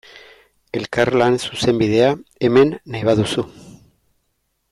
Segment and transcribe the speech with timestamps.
[0.79, 2.09] Elkarlan zuzenbidea,
[2.49, 3.47] hemen, nahi baduzu.